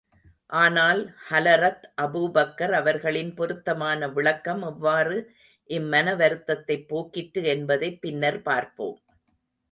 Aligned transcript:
ஆனால் 0.49 1.01
ஹலரத் 1.29 1.83
அபூபக்கர் 2.01 2.71
அவர்களின் 2.71 3.33
பொருத்தமான 3.33 4.07
விளக்கம் 4.07 4.61
எவ்வாறு 4.61 5.17
இம்மனவருத்தத்தைப் 5.69 6.87
போக்கிற்று 6.89 7.43
என்பதைப் 7.45 8.01
பின்னர் 8.01 8.41
பார்ப்போம். 8.41 8.97